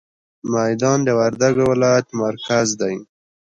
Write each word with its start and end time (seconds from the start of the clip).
ميدان 0.53 0.99
د 1.03 1.09
وردګ 1.19 1.55
ولايت 1.71 2.07
مرکز 2.23 2.67
دی. 2.81 2.95